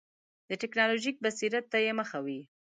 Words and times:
د 0.49 0.51
ټکنالوژیک 0.61 1.15
بصیرت 1.25 1.65
ته 1.71 1.77
یې 1.85 1.91
مخه 1.99 2.19
وي. 2.25 2.39